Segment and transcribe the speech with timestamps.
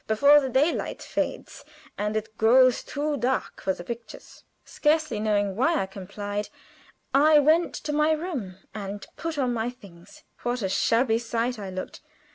[0.07, 1.63] before the daylight fades
[1.95, 6.49] and it grows too dark for the pictures." Scarcely knowing why I complied,
[7.13, 10.23] I went to my room and put on my things.
[10.41, 12.01] What a shabby sight I looked!